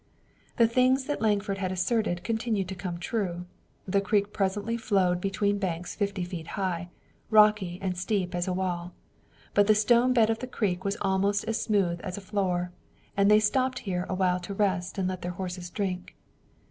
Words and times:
The 0.57 0.67
things 0.67 1.03
that 1.05 1.21
Lankford 1.21 1.59
had 1.59 1.71
asserted 1.71 2.23
continued 2.23 2.67
to 2.69 2.73
come 2.73 2.97
true. 2.97 3.45
The 3.87 4.01
creek 4.01 4.33
presently 4.33 4.75
flowed 4.75 5.21
between 5.21 5.59
banks 5.59 5.93
fifty 5.93 6.23
feet 6.23 6.47
high, 6.57 6.89
rocky 7.29 7.77
and 7.83 7.95
steep 7.95 8.33
as 8.33 8.47
a 8.47 8.53
wall. 8.53 8.93
But 9.53 9.67
the 9.67 9.75
stone 9.75 10.11
bed 10.11 10.31
of 10.31 10.39
the 10.39 10.47
creek 10.47 10.83
was 10.83 10.97
almost 11.01 11.43
as 11.45 11.61
smooth 11.61 11.99
as 12.03 12.17
a 12.17 12.21
floor, 12.21 12.71
and 13.15 13.29
they 13.29 13.39
stopped 13.39 13.77
here 13.85 14.07
a 14.09 14.15
while 14.15 14.39
to 14.39 14.55
rest 14.55 14.97
and 14.97 15.07
let 15.07 15.21
their 15.21 15.33
horses 15.33 15.69
drink. 15.69 16.15